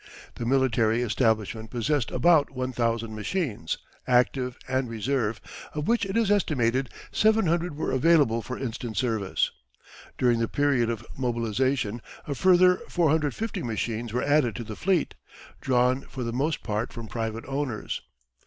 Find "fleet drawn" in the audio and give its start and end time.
14.75-16.01